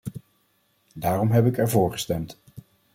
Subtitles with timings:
[0.93, 2.37] Daarom heb ik ervoor gestemd.